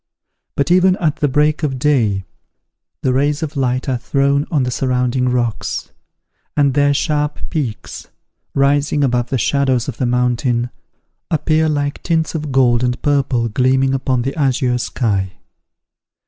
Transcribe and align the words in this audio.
But, 0.55 0.71
even 0.71 0.95
at 0.95 1.17
the 1.17 1.27
break 1.27 1.61
of 1.61 1.77
day, 1.77 2.25
the 3.03 3.13
rays 3.13 3.43
of 3.43 3.55
light 3.55 3.87
are 3.87 3.99
thrown 3.99 4.47
on 4.49 4.63
the 4.63 4.71
surrounding 4.71 5.29
rocks; 5.29 5.91
and 6.57 6.73
their 6.73 6.91
sharp 6.91 7.37
peaks, 7.51 8.07
rising 8.55 9.03
above 9.03 9.29
the 9.29 9.37
shadows 9.37 9.87
of 9.87 9.97
the 9.97 10.07
mountain, 10.07 10.71
appear 11.29 11.69
like 11.69 12.01
tints 12.01 12.33
of 12.33 12.51
gold 12.51 12.83
and 12.83 12.99
purple 13.03 13.47
gleaming 13.47 13.93
upon 13.93 14.23
the 14.23 14.35
azure 14.35 14.79
sky. 14.79 15.33